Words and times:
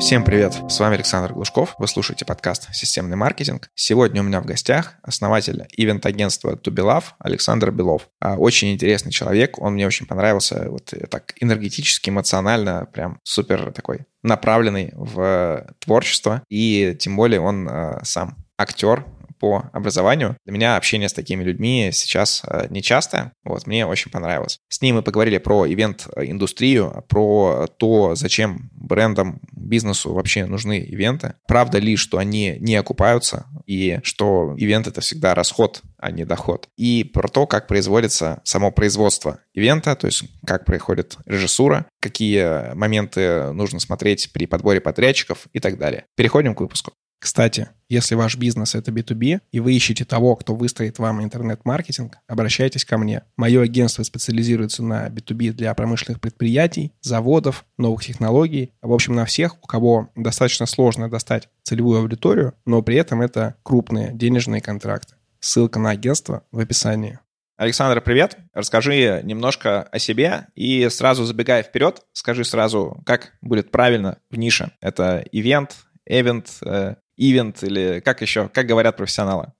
Всем 0.00 0.24
привет, 0.24 0.60
с 0.68 0.80
вами 0.80 0.96
Александр 0.96 1.32
Глушков, 1.32 1.76
вы 1.78 1.86
слушаете 1.86 2.24
подкаст 2.24 2.68
«Системный 2.74 3.16
маркетинг». 3.16 3.70
Сегодня 3.74 4.22
у 4.22 4.24
меня 4.24 4.40
в 4.40 4.44
гостях 4.44 4.96
основатель 5.02 5.66
ивент-агентства 5.76 6.56
To 6.56 6.72
Be 6.72 6.84
Love 6.84 7.04
Александр 7.20 7.70
Белов. 7.70 8.08
А, 8.20 8.34
очень 8.36 8.72
интересный 8.72 9.12
человек, 9.12 9.58
он 9.58 9.74
мне 9.74 9.86
очень 9.86 10.06
понравился, 10.06 10.66
вот 10.68 10.92
так 11.10 11.34
энергетически, 11.40 12.10
эмоционально, 12.10 12.86
прям 12.92 13.20
супер 13.22 13.72
такой 13.72 14.00
направленный 14.22 14.90
в 14.94 15.66
творчество, 15.78 16.42
и 16.48 16.96
тем 16.98 17.16
более 17.16 17.40
он 17.40 17.68
а, 17.68 18.00
сам 18.04 18.36
актер, 18.58 19.04
по 19.44 19.68
образованию. 19.74 20.38
Для 20.46 20.54
меня 20.54 20.76
общение 20.76 21.06
с 21.06 21.12
такими 21.12 21.44
людьми 21.44 21.90
сейчас 21.92 22.42
э, 22.48 22.66
нечастое. 22.70 23.34
Вот, 23.44 23.66
мне 23.66 23.84
очень 23.84 24.10
понравилось. 24.10 24.58
С 24.70 24.80
ним 24.80 24.96
мы 24.96 25.02
поговорили 25.02 25.36
про 25.36 25.66
ивент-индустрию, 25.66 27.04
про 27.10 27.66
то, 27.76 28.14
зачем 28.14 28.70
брендам, 28.72 29.42
бизнесу 29.52 30.14
вообще 30.14 30.46
нужны 30.46 30.78
ивенты. 30.78 31.34
Правда 31.46 31.78
ли, 31.78 31.96
что 31.96 32.16
они 32.16 32.56
не 32.58 32.74
окупаются, 32.76 33.44
и 33.66 34.00
что 34.02 34.54
ивент— 34.56 34.86
это 34.88 35.02
всегда 35.02 35.34
расход, 35.34 35.82
а 35.98 36.10
не 36.10 36.24
доход. 36.24 36.70
И 36.78 37.04
про 37.04 37.28
то, 37.28 37.46
как 37.46 37.66
производится 37.66 38.40
само 38.44 38.70
производство 38.70 39.40
ивента, 39.52 39.94
то 39.94 40.06
есть 40.06 40.24
как 40.46 40.64
происходит 40.64 41.18
режиссура, 41.26 41.84
какие 42.00 42.74
моменты 42.74 43.52
нужно 43.52 43.78
смотреть 43.78 44.32
при 44.32 44.46
подборе 44.46 44.80
подрядчиков 44.80 45.48
и 45.52 45.60
так 45.60 45.76
далее. 45.76 46.06
Переходим 46.16 46.54
к 46.54 46.60
выпуску. 46.60 46.94
Кстати, 47.24 47.70
если 47.88 48.16
ваш 48.16 48.36
бизнес— 48.36 48.74
это 48.74 48.90
B2B, 48.90 49.40
и 49.50 49.58
вы 49.58 49.72
ищете 49.72 50.04
того, 50.04 50.36
кто 50.36 50.54
выстроит 50.54 50.98
вам 50.98 51.24
интернет-маркетинг, 51.24 52.18
обращайтесь 52.28 52.84
ко 52.84 52.98
мне. 52.98 53.22
Мое 53.38 53.62
агентство 53.62 54.02
специализируется 54.02 54.82
на 54.82 55.08
B2B 55.08 55.52
для 55.52 55.72
промышленных 55.72 56.20
предприятий, 56.20 56.92
заводов, 57.00 57.64
новых 57.78 58.04
технологий. 58.04 58.72
В 58.82 58.92
общем, 58.92 59.14
на 59.14 59.24
всех, 59.24 59.56
у 59.62 59.66
кого 59.66 60.10
достаточно 60.14 60.66
сложно 60.66 61.08
достать 61.08 61.48
целевую 61.62 62.00
аудиторию, 62.00 62.52
но 62.66 62.82
при 62.82 62.96
этом 62.96 63.22
это 63.22 63.54
крупные 63.62 64.12
денежные 64.12 64.60
контракты. 64.60 65.14
Ссылка 65.40 65.78
на 65.78 65.92
агентство 65.92 66.42
в 66.52 66.58
описании. 66.58 67.20
Александр, 67.56 68.02
привет. 68.02 68.36
Расскажи 68.52 69.22
немножко 69.24 69.84
о 69.84 69.98
себе 69.98 70.48
и 70.54 70.90
сразу 70.90 71.24
забегая 71.24 71.62
вперед, 71.62 72.02
скажи 72.12 72.44
сразу, 72.44 73.02
как 73.06 73.32
будет 73.40 73.70
правильно 73.70 74.18
в 74.28 74.36
нише. 74.36 74.72
Это 74.82 75.24
ивент, 75.32 75.86
эвент, 76.06 76.58
э, 76.66 76.96
ивент 77.16 77.62
или 77.62 78.00
как 78.04 78.22
еще, 78.22 78.48
как 78.52 78.66
говорят 78.66 78.96
профессионалы? 78.96 79.52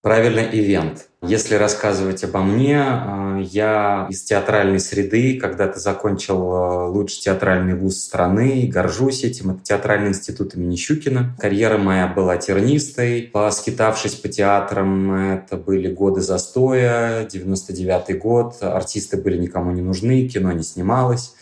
Правильно, 0.00 0.40
ивент. 0.40 1.08
Если 1.22 1.56
рассказывать 1.56 2.22
обо 2.22 2.40
мне, 2.40 2.76
э, 2.78 3.40
я 3.42 4.06
из 4.08 4.22
театральной 4.22 4.78
среды, 4.78 5.40
когда-то 5.40 5.80
закончил 5.80 6.52
э, 6.52 6.88
лучший 6.90 7.22
театральный 7.22 7.74
вуз 7.74 8.04
страны, 8.04 8.70
горжусь 8.72 9.24
этим. 9.24 9.50
Это 9.50 9.64
театральный 9.64 10.10
институт 10.10 10.54
имени 10.54 10.76
Щукина. 10.76 11.36
Карьера 11.40 11.78
моя 11.78 12.06
была 12.06 12.36
тернистой. 12.36 13.22
Поскитавшись 13.32 14.14
по 14.14 14.28
театрам, 14.28 15.12
это 15.12 15.56
были 15.56 15.92
годы 15.92 16.20
застоя, 16.20 17.26
99-й 17.26 18.14
год. 18.14 18.58
Артисты 18.60 19.16
были 19.16 19.36
никому 19.36 19.72
не 19.72 19.82
нужны, 19.82 20.28
кино 20.28 20.52
не 20.52 20.62
снималось. 20.62 21.34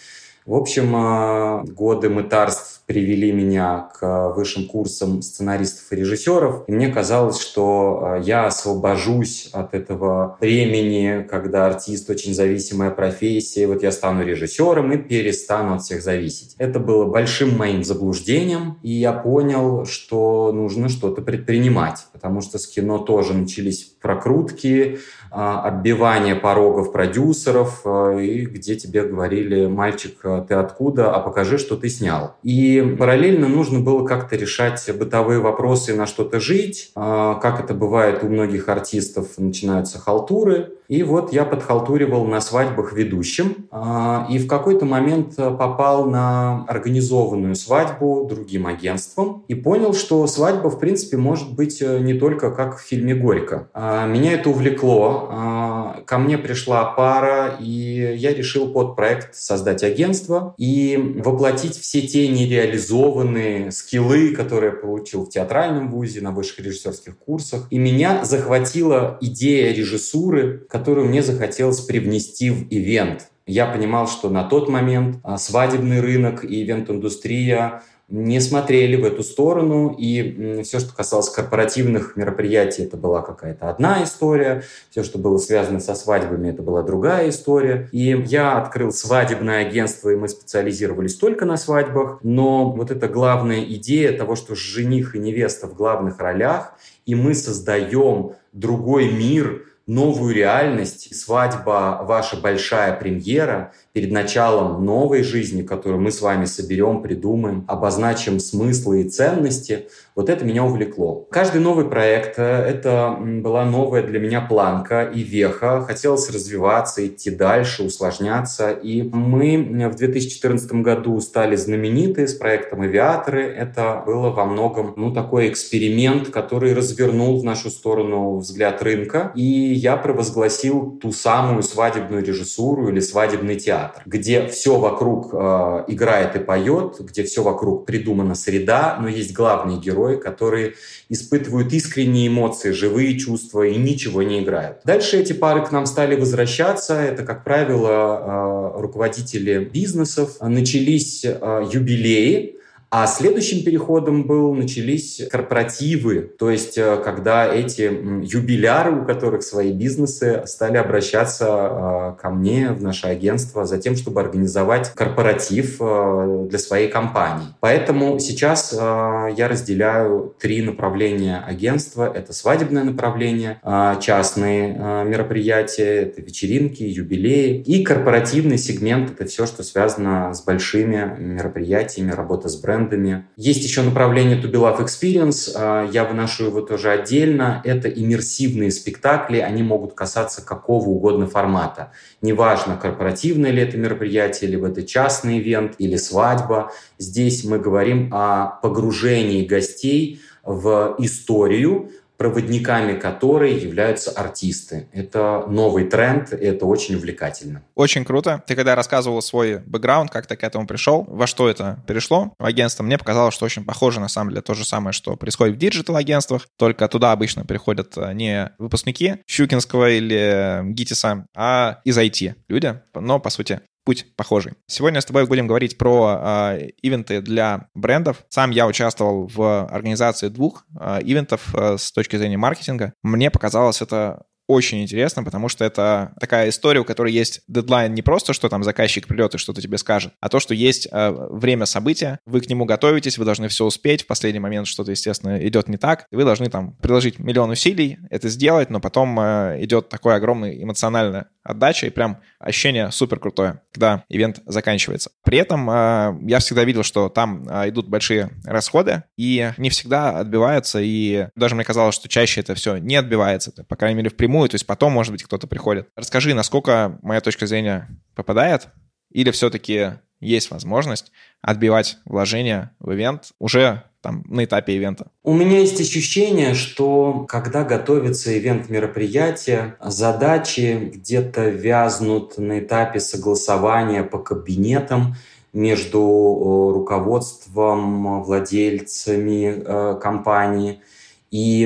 В 0.47 0.55
общем, 0.55 0.97
э, 0.97 1.65
годы 1.73 2.09
мытарств 2.09 2.76
привели 2.87 3.33
меня 3.33 3.89
к 3.99 4.33
высшим 4.35 4.67
курсам 4.67 5.21
сценаристов 5.21 5.85
и 5.91 5.97
режиссеров. 5.97 6.65
И 6.69 6.73
мне 6.73 6.89
казалось, 6.89 7.41
что 7.41 8.19
э, 8.19 8.23
я 8.25 8.47
освобожусь 8.47 9.51
от 9.53 9.75
этого 9.75 10.37
времени, 10.41 11.27
когда 11.29 11.67
артист 11.67 12.09
очень 12.09 12.33
зависимая 12.33 12.91
профессия. 12.91 13.67
Вот 13.67 13.83
я 13.83 13.91
стану 13.91 14.25
режиссером 14.25 14.93
и 14.93 14.99
перестану 14.99 15.75
от 15.75 15.83
всех 15.83 16.01
зависеть. 16.03 16.55
Это 16.59 16.79
было 16.79 17.07
большим 17.07 17.57
моим 17.57 17.83
заблуждением, 17.83 18.79
и 18.83 18.93
я 18.93 19.13
понял, 19.13 19.85
что 19.85 20.53
нужно 20.53 20.89
что-то 20.89 21.23
предпринимать, 21.23 22.07
потому 22.17 22.41
что 22.41 22.59
с 22.59 22.67
кино 22.67 22.99
тоже 22.99 23.35
начались 23.35 23.85
прокрутки, 23.85 24.99
а, 25.31 25.61
отбивание 25.61 26.35
порогов 26.35 26.93
продюсеров, 26.93 27.83
э, 27.85 28.23
и 28.23 28.47
где 28.47 28.75
тебе 28.75 29.03
говорили, 29.03 29.67
мальчик, 29.67 30.19
э, 30.25 30.47
ты 30.49 30.55
откуда, 30.55 31.13
а 31.13 31.21
покажи, 31.21 31.59
что 31.59 31.77
ты 31.77 31.91
снял. 31.91 32.37
И 32.43 32.97
параллельно 32.99 33.47
нужно 33.47 33.81
было 33.81 34.07
как-то 34.07 34.35
решать 34.37 34.91
бытовые 34.99 35.41
вопросы, 35.41 35.95
на 35.95 36.07
что-то 36.07 36.41
жить. 36.41 36.91
А, 36.95 37.35
как 37.35 37.61
это 37.61 37.75
бывает 37.75 38.25
у 38.25 38.29
многих 38.29 38.71
артистов, 38.71 39.37
начинаются 39.37 39.99
халтуры. 39.99 40.73
И 40.89 41.03
вот 41.03 41.33
я 41.33 41.45
подхалтуривал 41.45 42.25
на 42.27 42.41
свадьбах 42.41 42.93
ведущим. 42.93 43.69
А, 43.71 44.27
и 44.31 44.39
в 44.39 44.47
какой-то 44.47 44.85
момент 44.85 45.37
попал 45.37 46.07
на 46.07 46.65
организованную 46.67 47.55
свадьбу 47.55 48.27
другим 48.29 48.67
агентством. 48.67 49.45
И 49.49 49.55
понял, 49.55 49.95
что 49.95 50.27
свадьба, 50.27 50.69
в 50.69 50.79
принципе, 50.79 51.17
может 51.17 51.55
быть 51.55 51.81
э, 51.81 51.99
не 52.01 52.15
только 52.15 52.51
как 52.51 52.79
в 52.79 52.83
фильме 52.83 53.15
«Горько». 53.15 53.69
А, 53.75 54.07
меня 54.07 54.33
это 54.33 54.51
увлекло. 54.51 55.95
Ко 56.05 56.19
мне 56.19 56.39
пришла 56.39 56.85
пара, 56.85 57.57
и 57.59 58.15
я 58.17 58.35
решил 58.35 58.73
под 58.73 58.97
проект 58.97 59.35
создать 59.35 59.83
агентство 59.83 60.55
и 60.59 61.21
воплотить 61.25 61.77
все 61.77 62.03
те 62.03 62.29
нереализованные 62.29 62.67
реализованные 62.67 63.71
скиллы, 63.71 64.35
которые 64.35 64.73
я 64.73 64.77
получил 64.77 65.25
в 65.25 65.31
театральном 65.31 65.91
вузе, 65.91 66.21
на 66.21 66.31
высших 66.31 66.61
режиссерских 66.61 67.17
курсах. 67.19 67.67
И 67.71 67.79
меня 67.79 68.25
захватила 68.25 69.19
идея 69.21 69.73
режиссуры, 69.75 70.67
которую 70.77 71.09
мне 71.09 71.23
захотелось 71.23 71.81
привнести 71.81 72.51
в 72.51 72.67
ивент. 72.69 73.31
Я 73.47 73.65
понимал, 73.65 74.09
что 74.09 74.29
на 74.29 74.45
тот 74.45 74.69
момент 74.69 75.21
а, 75.23 75.39
свадебный 75.39 76.01
рынок 76.01 76.45
и 76.45 76.63
ивент-индустрия 76.63 77.83
не 78.09 78.41
смотрели 78.41 78.97
в 78.97 79.05
эту 79.05 79.23
сторону, 79.23 79.95
и 79.99 80.63
все, 80.63 80.79
что 80.79 80.95
касалось 80.95 81.31
корпоративных 81.31 82.15
мероприятий, 82.15 82.83
это 82.83 82.99
была 82.99 83.23
какая-то 83.23 83.71
одна 83.71 84.05
история, 84.05 84.65
все, 84.91 85.03
что 85.03 85.19
было 85.19 85.39
связано 85.39 85.81
со 85.81 85.95
свадьбами, 85.95 86.51
это 86.51 86.63
была 86.63 86.83
другая 86.83 87.31
история. 87.31 87.89
И 87.91 88.23
я 88.27 88.59
открыл 88.59 88.93
свадебное 88.93 89.67
агентство, 89.67 90.11
и 90.11 90.17
мы 90.17 90.29
специализировались 90.29 91.17
только 91.17 91.47
на 91.47 91.57
свадьбах, 91.57 92.21
но 92.23 92.71
вот 92.71 92.91
эта 92.91 93.09
главная 93.09 93.65
идея 93.65 94.17
того, 94.17 94.37
что 94.37 94.55
жених 94.55 95.17
и 95.17 95.19
невеста 95.19 95.67
в 95.67 95.75
главных 95.75 96.19
ролях, 96.19 96.75
и 97.07 97.15
мы 97.15 97.35
создаем 97.35 98.33
другой 98.53 99.11
мир, 99.11 99.63
новую 99.87 100.35
реальность, 100.35 101.15
свадьба, 101.15 102.01
ваша 102.03 102.37
большая 102.37 102.95
премьера 102.97 103.73
перед 103.97 104.13
началом 104.13 104.85
новой 104.85 105.23
жизни, 105.23 105.63
которую 105.63 106.03
мы 106.03 106.13
с 106.13 106.21
вами 106.21 106.45
соберем, 106.45 107.01
придумаем, 107.01 107.65
обозначим 107.67 108.41
смыслы 108.41 109.01
и 109.01 109.09
ценности, 109.09 109.87
вот 110.17 110.31
это 110.31 110.47
меня 110.47 110.65
увлекло. 110.65 111.27
Каждый 111.31 111.61
новый 111.61 111.85
проект 111.85 112.39
э,— 112.39 112.43
это 112.69 113.19
была 113.21 113.67
новая 113.67 114.03
для 114.03 114.19
меня 114.19 114.41
планка 114.41 115.03
и 115.03 115.23
веха. 115.23 115.83
Хотелось 115.83 116.31
развиваться, 116.31 117.07
идти 117.07 117.31
дальше, 117.31 117.83
усложняться. 117.83 118.71
И 118.71 119.03
мы 119.03 119.89
в 119.91 119.95
2014 119.95 120.73
году 120.73 121.21
стали 121.21 121.55
знамениты 121.55 122.27
с 122.27 122.33
проектом 122.33 122.81
«Авиаторы». 122.81 123.43
Это 123.43 124.03
было 124.07 124.31
во 124.31 124.47
многом 124.47 124.95
ну, 124.97 125.13
такой 125.13 125.51
эксперимент, 125.51 126.31
который 126.31 126.73
развернул 126.73 127.39
в 127.39 127.45
нашу 127.45 127.69
сторону 127.69 128.39
взгляд 128.39 128.83
рынка. 128.83 129.33
И 129.35 129.43
я 129.43 129.99
провозгласил 129.99 130.99
ту 130.99 131.13
самую 131.13 131.63
свадебную 131.63 132.25
режиссуру 132.25 132.89
или 132.89 133.01
свадебный 133.01 133.57
театр, 133.57 133.86
где 134.07 134.47
все 134.47 134.79
вокруг 134.79 135.31
э, 135.33 135.85
играет 135.89 136.37
и 136.37 136.39
поет, 136.39 137.01
где 137.01 137.25
все 137.25 137.43
вокруг 137.43 137.87
придумана 137.87 138.35
среда, 138.35 138.99
но 139.01 139.09
есть 139.09 139.33
главный 139.33 139.79
герой, 139.79 139.97
герои, 139.97 140.17
которые 140.17 140.75
испытывают 141.09 141.73
искренние 141.73 142.29
эмоции, 142.29 142.71
живые 142.71 143.19
чувства 143.19 143.67
и 143.67 143.77
ничего 143.77 144.23
не 144.23 144.43
играют. 144.43 144.79
Дальше 144.85 145.19
эти 145.19 145.33
пары 145.33 145.65
к 145.65 145.73
нам 145.73 145.87
стали 145.87 146.17
возвращаться. 146.17 146.95
Это, 146.95 147.25
как 147.25 147.45
правило, 147.45 148.75
э, 148.77 148.81
руководители 148.81 149.65
бизнесов. 149.65 150.37
Начались 150.41 151.25
э, 151.25 151.67
юбилеи, 151.73 152.57
а 152.89 153.09
следующим 153.09 153.65
переходом 153.65 154.25
был, 154.27 154.55
начались 154.55 155.21
корпоративы, 155.31 156.21
то 156.39 156.51
есть 156.51 156.79
э, 156.79 157.01
когда 157.05 157.53
эти 157.53 157.83
юбиляры, 157.83 159.03
у 159.03 159.05
которых 159.05 159.43
свои 159.43 159.73
бизнесы, 159.73 160.43
стали 160.47 160.77
обращаться 160.77 161.47
э, 161.47 162.23
ко 162.23 162.31
мне 162.31 162.71
в 162.71 162.83
наше 162.83 163.09
агентство 163.09 163.65
за 163.67 163.79
тем, 163.79 163.97
чтобы 163.97 164.21
организовать 164.21 164.93
корпоратив 164.95 165.79
э, 165.81 166.47
для 166.49 166.59
своей 166.61 166.89
компании. 166.89 167.49
Поэтому 167.61 168.21
сейчас 168.21 168.73
я 168.73 169.49
разделяю 169.49 170.35
три 170.39 170.63
направления 170.63 171.43
агентства. 171.45 172.11
Это 172.13 172.33
свадебное 172.33 172.85
направление, 172.85 173.61
частные 174.01 175.05
мероприятия, 175.05 176.03
это 176.03 176.21
вечеринки, 176.21 176.83
юбилеи 176.83 177.63
и 177.63 177.83
корпоративный 177.83 178.59
сегмент. 178.59 179.11
Это 179.11 179.29
все, 179.29 179.47
что 179.47 179.63
связано 179.63 180.33
с 180.35 180.43
большими 180.45 181.17
мероприятиями, 181.19 182.13
работа 182.13 182.49
с 182.49 182.57
брендом, 182.57 182.76
брендами. 182.77 183.27
Есть 183.37 183.65
еще 183.65 183.83
направление 183.83 184.41
To 184.41 184.51
Be 184.51 184.55
Love 184.55 184.85
Experience, 184.85 185.53
а, 185.55 185.89
я 185.91 186.05
выношу 186.05 186.47
его 186.47 186.61
тоже 186.61 186.91
отдельно. 186.91 187.61
Это 187.65 187.89
иммерсивные 187.89 188.71
спектакли, 188.71 189.39
они 189.39 189.63
могут 189.63 189.95
касаться 189.95 190.45
какого 190.45 190.89
угодно 190.89 191.27
формата. 191.27 191.93
Неважно, 192.23 192.77
корпоративное 192.77 193.51
ли 193.51 193.63
это 193.63 193.77
мероприятие, 193.77 194.51
либо 194.51 194.69
это 194.69 194.83
частный 194.83 195.39
ивент 195.39 195.75
или 195.79 195.97
свадьба. 195.97 196.73
Здесь 196.99 197.45
мы 197.45 197.59
говорим 197.59 198.11
о 198.13 198.59
погружении 198.63 199.45
гостей 199.45 200.21
в 200.45 200.95
историю, 200.99 201.91
проводниками 202.17 202.99
которой 202.99 203.59
являются 203.59 204.11
артисты. 204.11 204.89
Это 204.93 205.45
новый 205.49 205.85
тренд, 205.85 206.33
и 206.33 206.45
это 206.45 206.67
очень 206.67 206.97
увлекательно. 206.97 207.63
Очень 207.75 208.05
круто. 208.05 208.43
Ты 208.47 208.55
когда 208.55 208.75
рассказывал 208.75 209.23
свой 209.23 209.59
бэкграунд, 209.59 210.11
как 210.11 210.27
ты 210.27 210.37
к 210.37 210.45
этому 210.45 210.67
пришел, 210.67 211.05
во 211.09 211.27
что 211.27 211.49
это 211.49 211.83
перешло 211.87 212.33
в 212.39 212.45
агентство, 212.45 212.83
мне 212.83 212.99
показалось, 212.99 213.35
что 213.35 213.45
очень 213.45 213.65
похоже 213.65 214.01
на 214.01 214.09
самом 214.09 214.31
деле 214.31 214.43
то 214.43 214.55
же 214.55 214.65
самое, 214.65 214.93
что 214.93 215.17
происходит 215.17 215.57
в 215.57 215.59
диджитал-агентствах, 215.59 216.47
только 216.57 216.89
туда 216.89 217.13
обычно 217.13 217.45
приходят 217.45 217.97
э, 217.97 218.13
не 218.13 218.53
выпускники 218.59 219.17
Щукинского 219.27 219.91
или 219.91 220.63
ГИТИСа, 220.73 221.27
а 221.35 221.81
из 221.85 221.99
IT 221.99 222.35
люди, 222.49 222.81
но, 222.95 223.21
по 223.21 223.31
сути, 223.31 223.61
путь 223.87 224.05
похожий. 224.17 224.55
Сегодня 224.67 225.01
с 225.01 225.05
тобой 225.05 225.27
будем 225.27 225.47
говорить 225.47 225.79
про 225.79 226.51
э, 226.51 226.71
ивенты 226.83 227.23
для 227.23 227.69
брендов. 227.75 228.25
Сам 228.29 228.51
я 228.51 228.67
участвовал 228.67 229.29
в 229.33 229.67
организации 229.67 230.29
двух 230.29 230.67
э, 230.79 230.99
ивентов 231.03 231.55
э, 231.55 231.79
с 231.79 231.93
точки 231.93 232.17
зрения 232.17 232.37
маркетинга. 232.37 232.93
Мне 233.03 233.31
показалось 233.31 233.81
это 233.81 234.25
очень 234.49 234.83
интересно, 234.83 235.25
потому 235.25 235.49
что 235.49 235.65
это 235.65 236.13
такая 236.21 236.49
история, 236.49 236.81
у 236.81 236.85
которой 236.85 237.13
есть 237.13 237.41
дедлайн 237.49 237.95
не 237.95 238.03
просто, 238.03 238.33
что 238.33 238.49
там 238.49 238.63
заказчик 238.63 239.07
придет 239.07 239.35
и 239.35 239.39
что-то 239.39 239.61
тебе 239.61 239.79
скажет, 239.79 240.13
а 240.21 240.29
то, 240.29 240.41
что 240.41 240.55
есть 240.55 240.89
э, 240.91 241.11
время 241.31 241.67
события, 241.67 242.21
вы 242.27 242.41
к 242.41 242.49
нему 242.49 242.65
готовитесь, 242.65 243.19
вы 243.19 243.25
должны 243.25 243.49
все 243.49 243.65
успеть, 243.65 244.03
в 244.03 244.07
последний 244.07 244.41
момент 244.41 244.67
что-то, 244.67 244.93
естественно, 244.93 245.45
идет 245.47 245.69
не 245.69 245.77
так, 245.77 246.07
вы 246.11 246.25
должны 246.25 246.49
там 246.49 246.77
приложить 246.77 247.19
миллион 247.19 247.51
усилий, 247.51 247.99
это 248.11 248.29
сделать, 248.29 248.71
но 248.71 248.81
потом 248.81 249.19
э, 249.19 249.59
идет 249.63 249.89
такое 249.89 250.17
огромное 250.17 250.63
эмоциональное 250.63 251.29
отдача 251.47 251.87
и 251.87 251.91
прям 251.91 252.21
ощущение 252.39 252.91
супер 252.91 253.19
крутое, 253.19 253.63
когда 253.73 254.05
ивент 254.09 254.41
заканчивается. 254.47 255.11
При 255.25 255.39
этом 255.39 255.69
э, 255.71 256.19
я 256.27 256.39
всегда 256.39 256.65
видел, 256.65 256.83
что 256.83 257.09
там 257.09 257.49
э, 257.49 257.69
идут 257.69 257.89
большие 257.89 258.31
расходы 258.45 259.05
и 259.17 259.53
не 259.57 259.71
всегда 259.71 260.19
отбиваются, 260.19 260.81
и 260.83 261.29
даже 261.35 261.55
мне 261.55 261.65
казалось, 261.65 261.95
что 261.95 262.09
чаще 262.09 262.41
это 262.41 262.55
все 262.55 262.77
не 262.77 262.97
отбивается, 262.97 263.53
по 263.69 263.77
крайней 263.77 263.97
мере, 263.97 264.11
впрямую, 264.11 264.49
то 264.49 264.55
есть 264.55 264.67
потом, 264.67 264.93
может 264.93 265.13
быть, 265.13 265.23
кто-то 265.23 265.47
приходит. 265.47 265.89
Расскажи, 265.97 266.35
насколько 266.35 266.99
моя 267.03 267.21
точка 267.21 267.47
зрения 267.47 267.89
попадает, 268.15 268.69
или 269.11 269.31
все-таки 269.31 269.93
есть 270.21 270.51
возможность 270.51 271.13
отбивать 271.43 271.99
вложения 272.05 272.75
в 272.79 272.93
ивент 272.95 273.33
уже 273.39 273.83
там, 274.01 274.25
на 274.29 274.45
этапе 274.45 274.77
ивента? 274.77 275.11
У 275.23 275.35
меня 275.35 275.61
есть 275.61 275.81
ощущение, 275.81 276.55
что 276.55 277.25
когда 277.29 277.65
готовится 277.65 278.37
ивент 278.39 278.69
мероприятия, 278.69 279.77
задачи 279.81 280.91
где-то 280.95 281.49
вязнут 281.49 282.39
на 282.39 282.61
этапе 282.61 283.01
согласования 283.01 284.03
по 284.03 284.19
кабинетам 284.19 285.17
между 285.53 286.01
э, 286.01 286.75
руководством, 286.75 288.23
владельцами 288.23 289.63
э, 289.65 289.99
компании– 290.01 290.81
и 291.37 291.65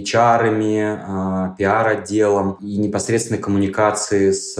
HR, 0.00 1.56
пиар-отделом, 1.56 2.58
и 2.60 2.76
непосредственной 2.76 3.40
коммуникации 3.40 4.30
с 4.30 4.56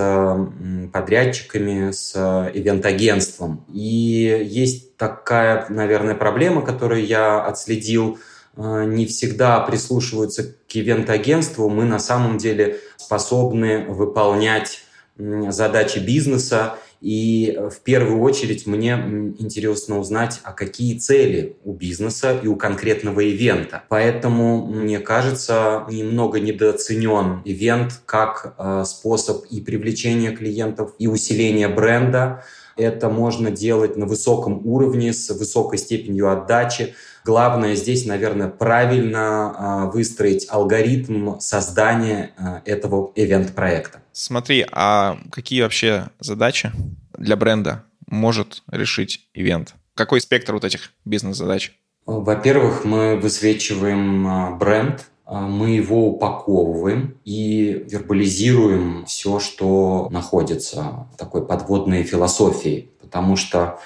подрядчиками, 0.93 1.93
с 1.93 2.14
ивент-агентством. 2.52 3.64
И 3.72 4.46
есть 4.50 4.96
такая, 4.96 5.66
наверное, 5.69 6.14
проблема, 6.14 6.62
которую 6.62 7.06
я 7.06 7.44
отследил, 7.44 8.19
а, 8.56 8.84
не 8.84 9.06
всегда 9.06 9.60
прислушиваются 9.60 10.43
к 10.43 10.75
ивент-агентству. 10.75 11.69
Мы 11.69 11.84
на 11.84 12.00
самом 12.00 12.38
деле 12.38 12.78
способны 12.96 13.87
выполнять 13.87 14.82
задачи 15.16 15.99
бизнеса 15.99 16.75
и 17.00 17.54
э, 17.56 17.70
в 17.70 17.80
первую 17.80 18.20
очередь 18.20 18.66
мне 18.66 18.92
интересно 19.38 19.98
узнать, 19.98 20.40
а 20.42 20.52
какие 20.52 20.98
цели 20.98 21.56
у 21.64 21.72
бизнеса 21.72 22.38
и 22.42 22.46
у 22.48 22.56
конкретного 22.56 23.20
ивента. 23.20 23.84
Поэтому, 23.88 24.66
мне 24.66 24.98
кажется, 24.98 25.86
немного 25.90 26.40
недооценен 26.40 27.42
ивент 27.44 28.00
как 28.06 28.54
э, 28.58 28.84
способ 28.84 29.44
и 29.46 29.60
привлечения 29.60 30.32
клиентов, 30.32 30.94
и 30.98 31.06
усиления 31.06 31.68
бренда. 31.68 32.44
Это 32.78 33.08
можно 33.08 33.50
делать 33.50 33.96
на 33.96 34.06
высоком 34.06 34.64
уровне, 34.64 35.12
с 35.12 35.28
высокой 35.30 35.78
степенью 35.78 36.30
отдачи. 36.30 36.94
Главное 37.25 37.75
здесь, 37.75 38.06
наверное, 38.06 38.48
правильно 38.48 39.88
э, 39.88 39.92
выстроить 39.92 40.46
алгоритм 40.48 41.38
создания 41.40 42.30
э, 42.38 42.70
этого 42.70 43.12
ивент-проекта. 43.16 44.00
Смотри, 44.12 44.64
а 44.72 45.19
какие 45.30 45.62
вообще 45.62 46.08
задачи 46.20 46.72
для 47.19 47.36
бренда 47.36 47.84
может 48.06 48.62
решить 48.70 49.28
ивент? 49.34 49.74
Какой 49.94 50.20
спектр 50.20 50.54
вот 50.54 50.64
этих 50.64 50.92
бизнес-задач? 51.04 51.72
Во-первых, 52.06 52.86
мы 52.86 53.16
высвечиваем 53.16 54.26
а, 54.26 54.50
бренд, 54.52 55.04
а, 55.18 55.18
мы 55.30 55.70
его 55.70 56.08
упаковываем 56.08 57.19
и 57.25 57.84
вербализируем 57.86 59.04
все, 59.06 59.38
что 59.40 60.08
находится 60.10 61.06
в 61.12 61.19
такой 61.19 61.44
подводной 61.44 62.02
философии, 62.02 62.88
потому 63.00 63.36
что 63.36 63.78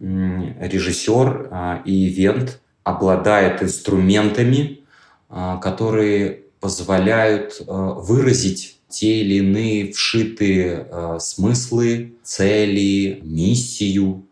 режиссер 0.00 1.48
а, 1.50 1.82
и 1.84 2.08
ивент 2.08 2.60
обладает 2.82 3.62
инструментами, 3.62 4.80
которые 5.28 6.44
позволяют 6.60 7.60
выразить 7.66 8.78
те 8.88 9.22
или 9.22 9.38
иные 9.38 9.92
вшитые 9.92 10.86
смыслы, 11.18 12.14
цели, 12.22 13.20
миссию, 13.24 14.24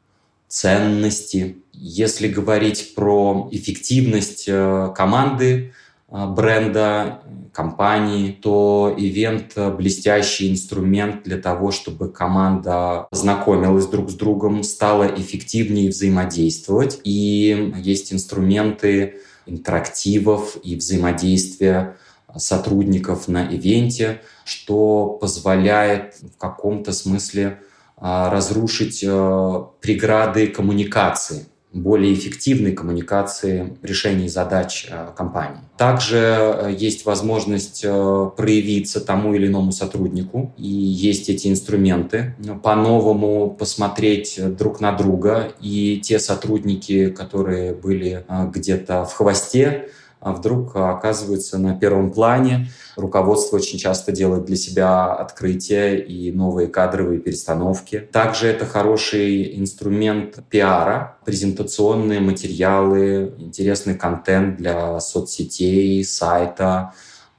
ценности. 0.47 1.57
Если 1.73 2.29
говорить 2.29 2.95
про 2.95 3.49
эффективность 3.51 4.47
команды, 4.47 5.73
бренда, 6.15 7.23
компании, 7.53 8.31
то 8.31 8.95
ивент– 8.97 9.53
блестящий 9.77 10.51
инструмент 10.51 11.25
для 11.25 11.39
того, 11.39 11.71
чтобы 11.71 12.11
команда 12.11 13.09
знакомилась 13.11 13.87
друг 13.87 14.11
с 14.11 14.15
другом, 14.15 14.63
стала 14.63 15.05
эффективнее 15.05 15.91
взаимодействовать. 15.91 17.01
И 17.05 17.73
есть 17.77 18.13
инструменты 18.13 19.21
интерактивов 19.47 20.57
и 20.63 20.77
взаимодействия 20.77 21.97
сотрудников 22.37 23.29
на 23.29 23.47
ивенте, 23.47 24.23
что 24.45 25.19
позволяет 25.21 26.17
в 26.23 26.39
каком-то 26.39 26.93
смысле 26.93 27.61
а, 27.97 28.31
разрушить 28.31 29.05
а, 29.07 29.71
преграды 29.81 30.49
коммуникации, 30.49 31.47
более 31.75 32.15
эффективной 32.15 32.73
коммуникации 32.73 33.77
решений 33.83 34.29
задач 34.29 34.87
а, 34.91 35.13
компании. 35.13 35.61
Также 35.77 36.75
есть 36.79 37.05
возможность 37.05 37.83
проявиться 37.83 39.01
тому 39.01 39.35
или 39.35 39.49
иному 39.49 39.73
сотруднику, 39.73 40.55
и 40.57 40.69
есть 40.69 41.29
эти 41.29 41.49
инструменты, 41.49 42.37
по-новому 42.63 43.51
посмотреть 43.51 44.39
друг 44.57 44.81
на 44.81 44.93
друга, 44.93 45.53
и 45.61 46.01
те 46.01 46.21
сотрудники, 46.21 47.11
которые 47.11 47.75
были 47.75 48.25
где-то 48.53 49.05
в 49.05 49.13
хвосте, 49.15 49.89
вдруг 50.33 50.77
оказываются 50.77 51.59
на 51.59 51.77
первом 51.77 52.13
плане. 52.13 52.69
Руководство 52.97 53.57
очень 53.57 53.79
часто 53.79 54.13
делает 54.13 54.45
для 54.45 54.57
себя 54.57 55.13
открытия 55.13 55.97
и 55.97 56.33
новые 56.33 56.69
кадровые 56.69 57.21
перестановки. 57.21 58.09
Также 58.13 58.47
это 58.47 58.67
хороший 58.67 59.59
инструмент 59.59 60.39
пиара, 60.49 61.19
презентационные 61.25 62.21
материалы, 62.21 63.35
интересный 63.39 63.95
контент 63.95 64.57
для 64.57 65.01
соцсетей, 65.01 66.05
сайта, 66.05 66.93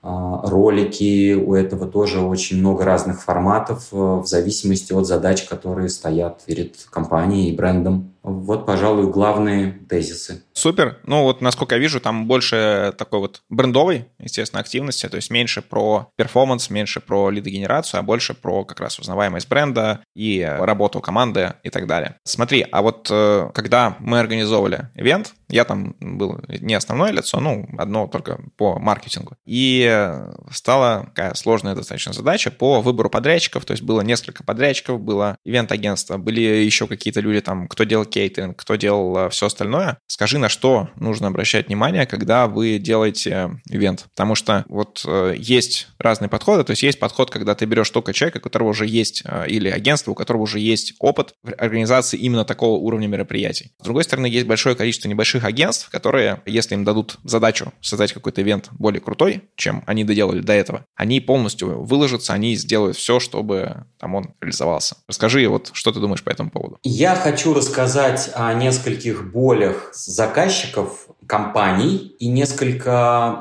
а, 0.08 0.48
ролики. 0.48 1.34
У 1.34 1.56
этого 1.56 1.88
тоже 1.88 2.20
очень 2.20 2.60
много 2.60 2.86
разных 2.86 3.24
форматов 3.24 3.88
э, 3.92 3.96
в 3.96 4.26
зависимости 4.28 4.94
от 4.94 5.08
задач, 5.08 5.46
которые 5.46 5.90
стоят 5.90 6.44
перед 6.46 6.76
компанией 6.92 7.52
и 7.52 7.56
брендом. 7.56 8.14
Вот, 8.26 8.66
пожалуй, 8.66 9.12
главные 9.12 9.72
тезисы. 9.88 10.44
Супер. 10.54 10.98
Ну 11.04 11.22
вот, 11.22 11.42
насколько 11.42 11.76
я 11.76 11.80
вижу, 11.80 12.00
там 12.00 12.26
больше 12.26 12.92
такой 12.98 13.20
вот 13.20 13.44
брендовой, 13.50 14.08
естественно, 14.18 14.62
активности, 14.62 15.08
то 15.08 15.18
есть 15.18 15.30
меньше 15.30 15.62
про 15.62 16.10
перформанс, 16.16 16.72
меньше 16.72 17.02
про 17.02 17.30
лидогенерацию, 17.30 18.00
а 18.00 18.04
больше 18.04 18.34
про 18.34 18.66
как 18.66 18.80
раз 18.80 18.98
узнаваемость 18.98 19.48
бренда 19.48 20.02
и 20.16 20.42
работу 20.42 21.02
команды 21.02 21.54
и 21.62 21.70
так 21.70 21.86
далее. 21.86 22.16
Смотри, 22.24 22.66
а 22.72 22.82
вот 22.82 23.10
э, 23.12 23.52
когда 23.54 23.96
мы 24.00 24.20
организовывали 24.20 24.90
ивент, 24.96 25.36
я 25.50 25.64
там 25.64 25.96
был 26.00 26.40
не 26.48 26.74
основное 26.74 27.12
лицо, 27.12 27.40
ну, 27.40 27.68
одно 27.78 28.08
только 28.08 28.40
по 28.58 28.80
маркетингу. 28.80 29.38
И 29.46 30.10
стала 30.52 31.06
такая 31.06 31.36
сложная 31.36 31.76
достаточно 31.76 32.14
задача 32.14 32.50
по 32.50 32.82
выбору 32.82 33.12
подрядчиков, 33.12 33.66
то 33.66 33.72
есть 33.72 33.84
было 33.84 34.02
несколько 34.02 34.44
подрядчиков, 34.44 35.00
было 35.00 35.38
ивент-агентство, 35.46 36.18
были 36.18 36.42
еще 36.42 36.88
какие-то 36.88 37.20
люди 37.20 37.42
там, 37.42 37.68
кто 37.68 37.84
делал 37.84 38.06
кейтеринг, 38.16 38.58
кто 38.58 38.76
делал 38.76 39.18
э, 39.18 39.30
все 39.30 39.46
остальное. 39.46 40.00
Скажи, 40.08 40.38
на 40.38 40.50
что 40.50 40.90
нужно 40.96 41.28
обращать 41.28 41.68
внимание, 41.68 42.06
когда 42.06 42.48
вы 42.48 42.80
делаете 42.80 43.62
ивент? 43.70 44.06
Потому 44.16 44.36
что 44.36 44.66
вот 44.68 45.04
э, 45.06 45.36
есть 45.38 45.90
разные 46.00 46.30
подходы, 46.30 46.64
то 46.64 46.72
есть 46.72 46.82
есть 46.84 47.00
подход, 47.00 47.30
когда 47.30 47.54
ты 47.54 47.66
берешь 47.66 47.90
только 47.90 48.14
человека, 48.14 48.38
у 48.38 48.42
которого 48.42 48.70
уже 48.70 48.88
есть, 48.88 49.22
э, 49.26 49.48
или 49.48 49.70
агентство, 49.70 50.12
у 50.12 50.16
которого 50.16 50.42
уже 50.44 50.60
есть 50.60 50.94
опыт 51.00 51.36
в 51.44 51.54
организации 51.54 52.18
именно 52.18 52.46
такого 52.46 52.80
уровня 52.80 53.08
мероприятий. 53.08 53.72
С 53.80 53.84
другой 53.84 54.04
стороны, 54.04 54.28
есть 54.28 54.48
большое 54.48 54.76
количество 54.76 55.08
небольших 55.08 55.26
больших 55.26 55.44
агентств, 55.44 55.90
которые, 55.90 56.42
если 56.46 56.76
им 56.76 56.84
дадут 56.84 57.18
задачу 57.24 57.74
создать 57.82 58.14
какой-то 58.14 58.42
ивент 58.42 58.70
более 58.72 59.02
крутой, 59.02 59.42
чем 59.56 59.84
они 59.88 60.04
доделали 60.04 60.40
до 60.40 60.54
этого, 60.54 60.86
они 60.96 61.20
полностью 61.20 61.84
выложатся, 61.84 62.34
они 62.34 62.56
сделают 62.56 62.96
все, 62.96 63.20
чтобы 63.20 63.86
там 64.00 64.16
он 64.16 64.36
реализовался. 64.40 64.98
Расскажи, 65.08 65.48
вот 65.48 65.72
что 65.74 65.92
ты 65.92 66.00
думаешь 66.00 66.24
по 66.24 66.30
этому 66.30 66.52
поводу? 66.52 66.78
Я 66.84 67.16
хочу 67.16 67.56
рассказать 67.56 68.05
о 68.34 68.54
нескольких 68.54 69.32
болях 69.32 69.92
заказчиков 69.94 71.08
компаний 71.28 72.16
и 72.20 72.28
несколько 72.28 73.40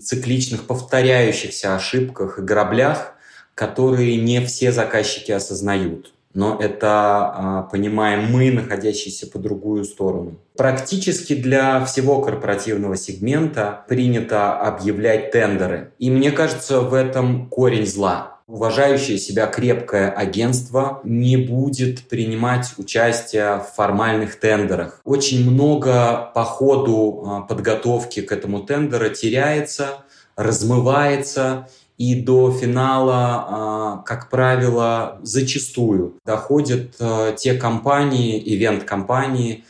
цикличных 0.00 0.66
повторяющихся 0.66 1.74
ошибках 1.76 2.38
и 2.38 2.42
граблях, 2.42 3.14
которые 3.54 4.16
не 4.16 4.44
все 4.44 4.72
заказчики 4.72 5.30
осознают 5.32 6.14
но 6.34 6.58
это 6.60 6.88
а, 6.88 7.62
понимаем 7.70 8.30
мы, 8.30 8.50
находящиеся 8.50 9.28
по 9.28 9.38
другую 9.38 9.84
сторону. 9.84 10.40
Практически 10.56 11.34
для 11.34 11.84
всего 11.84 12.20
корпоративного 12.20 12.96
сегмента 12.96 13.84
принято 13.88 14.52
объявлять 14.52 15.30
тендеры. 15.30 15.92
И 15.98 16.10
мне 16.10 16.32
кажется, 16.32 16.80
в 16.80 16.92
этом 16.92 17.48
корень 17.48 17.86
зла. 17.86 18.33
Уважающее 18.46 19.16
себя 19.16 19.46
крепкое 19.46 20.10
агентство 20.10 21.00
не 21.02 21.38
будет 21.38 22.08
принимать 22.08 22.74
участие 22.76 23.60
в 23.60 23.74
формальных 23.74 24.38
тендерах. 24.38 25.00
Очень 25.04 25.50
много 25.50 26.30
по 26.34 26.44
ходу 26.44 27.24
а, 27.26 27.40
подготовки 27.40 28.20
к 28.20 28.30
этому 28.32 28.60
тендеру 28.60 29.08
теряется, 29.08 30.04
размывается, 30.36 31.68
и 31.96 32.20
до 32.20 32.50
финала, 32.52 33.16
а, 33.16 33.96
как 34.04 34.28
правило, 34.28 35.18
зачастую 35.22 36.18
доходят 36.26 36.96
а, 37.00 37.32
те 37.32 37.54
компании, 37.54 38.42
ивент-компании, 38.44 39.64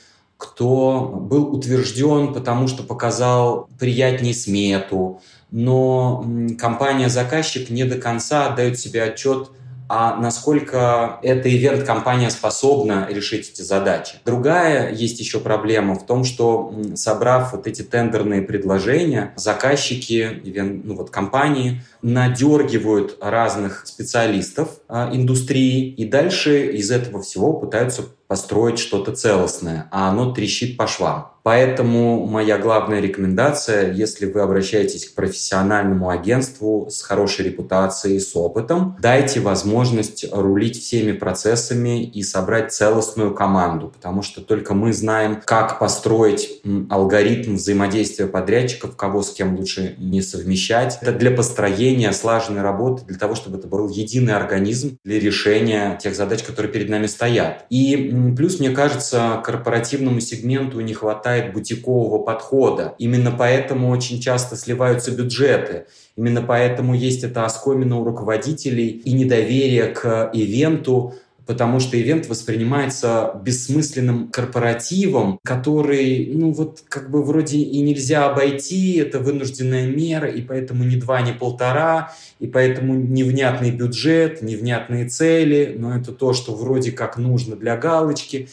кто 0.53 1.09
был 1.09 1.55
утвержден, 1.55 2.33
потому 2.33 2.69
что 2.69 2.83
показал 2.83 3.69
приятней 3.79 4.35
смету, 4.35 5.21
но 5.51 6.25
компания-заказчик 6.59 7.71
не 7.71 7.85
до 7.85 7.99
конца 7.99 8.47
отдает 8.47 8.79
себе 8.79 9.03
отчет 9.05 9.51
а 9.89 10.17
насколько 10.17 11.19
эта 11.23 11.55
ивент-компания 11.55 12.31
способна 12.31 13.07
решить 13.11 13.51
эти 13.51 13.63
задачи. 13.63 14.15
Другая 14.25 14.93
есть 14.93 15.21
еще 15.21 15.41
проблема 15.41 15.95
в 15.95 16.07
том, 16.07 16.25
что 16.25 16.75
собрав 16.95 17.53
вот 17.53 17.67
эти 17.67 17.83
тендерные 17.83 18.43
предложения, 18.43 19.35
заказчики, 19.37 20.43
ну 20.63 20.97
вот 20.97 21.11
компании 21.11 21.83
надергивают 22.03 23.19
разных 23.21 23.87
специалистов 23.87 24.71
а, 24.89 25.11
индустрии 25.13 25.89
и 25.91 26.05
дальше 26.05 26.73
из 26.73 26.91
этого 26.91 27.23
всего 27.23 27.53
пытаются 27.53 28.05
построить 28.27 28.79
что-то 28.79 29.13
целостное, 29.13 29.89
а 29.91 30.11
оно 30.11 30.33
трещит 30.33 30.77
по 30.77 30.87
швам. 30.87 31.35
Поэтому 31.45 32.25
моя 32.25 32.57
главная 32.57 33.01
рекомендация, 33.01 33.93
если 33.93 34.25
вы 34.25 34.41
обращаетесь 34.41 35.07
к 35.07 35.15
профессиональному 35.15 36.09
агентству 36.09 36.89
с 36.91 37.03
хорошей 37.03 37.45
репутацией, 37.45 38.19
с 38.19 38.35
опытом, 38.35 38.97
дайте 38.99 39.41
возможность 39.41 40.25
рулить 40.33 40.81
всеми 40.81 41.13
процессами 41.13 42.03
и 42.03 42.23
собрать 42.23 42.73
целостную 42.73 43.35
команду, 43.35 43.93
потому 43.95 44.23
что 44.23 44.41
только 44.41 44.73
мы 44.73 44.95
знаем, 44.95 45.43
как 45.45 45.79
построить 45.79 46.63
алгоритм 46.89 47.57
взаимодействия 47.57 48.27
подрядчиков, 48.27 48.97
кого 48.97 49.23
с 49.23 49.31
кем 49.31 49.55
лучше 49.55 49.97
не 49.99 50.23
совмещать. 50.23 50.97
Это 51.03 51.13
для 51.13 51.31
построения 51.31 52.13
слаженной 52.13 52.63
работы, 52.63 53.05
для 53.05 53.19
того, 53.19 53.35
чтобы 53.35 53.59
это 53.59 53.69
был 53.69 53.91
единый 53.91 54.33
организм 54.33 54.97
для 55.05 55.21
решения 55.21 55.99
тех 56.03 56.17
задач, 56.17 56.43
которые 56.43 56.73
перед 56.73 56.89
нами 56.89 57.07
стоят. 57.07 57.67
И 57.69 58.14
плюс, 58.37 58.61
мне 58.61 58.71
кажется, 58.71 59.43
корпоративному 59.45 60.21
сегменту 60.21 60.81
не 60.81 60.95
хватает 60.95 61.53
бутикового 61.53 62.23
подхода. 62.23 62.95
Именно 62.99 63.31
поэтому 63.31 63.91
очень 63.91 64.21
часто 64.21 64.57
сливаются 64.57 65.11
бюджеты. 65.11 65.87
Именно 66.17 66.43
поэтому 66.43 66.95
есть 66.95 67.25
это 67.25 67.45
оскомина 67.45 67.99
у 67.99 68.05
руководителей 68.05 68.89
и 68.89 69.13
недоверие 69.13 69.87
к 69.87 70.31
ивенту, 70.33 71.15
потому 71.47 71.81
что 71.81 72.01
ивент 72.01 72.29
воспринимается 72.29 73.39
бессмысленным 73.43 74.29
корпоративом, 74.29 75.39
который, 75.45 76.31
ну 76.35 76.53
вот 76.53 76.83
как 76.89 77.11
бы 77.11 77.23
вроде 77.23 77.59
и 77.59 77.81
нельзя 77.83 78.27
обойти, 78.27 78.97
это 78.97 79.21
вынужденная 79.21 79.87
мера, 79.87 80.29
и 80.29 80.41
поэтому 80.41 80.85
ни 80.85 80.97
два, 80.97 81.21
ни 81.23 81.33
полтора, 81.33 82.13
и 82.39 82.47
поэтому 82.47 82.95
невнятный 82.95 83.71
бюджет, 83.71 84.43
невнятные 84.43 85.09
цели, 85.09 85.75
но 85.79 85.97
это 85.97 86.13
то, 86.13 86.33
что 86.33 86.55
вроде 86.55 86.93
как 86.93 87.19
нужно 87.19 87.57
для 87.57 87.77
галочки. 87.77 88.49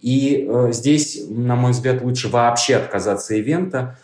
И 0.00 0.46
э, 0.46 0.68
здесь, 0.72 1.22
на 1.30 1.56
мой 1.56 1.72
взгляд, 1.72 2.02
лучше 2.02 2.28
вообще 2.28 2.76
отказаться 2.76 3.34
ивента, 3.34 3.98